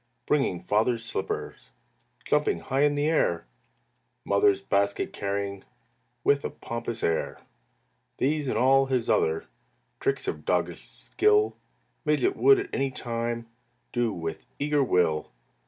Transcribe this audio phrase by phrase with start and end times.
[0.25, 1.69] Bringing Father's slippers,
[2.25, 3.45] Jumping high in air,
[4.25, 5.63] Mother's basket carrying
[6.23, 7.39] With a pompous air.
[8.17, 9.45] These and all his other
[9.99, 11.55] Tricks of doggish skill,
[12.03, 13.47] Midget would at any time
[13.91, 15.29] Do with eager will.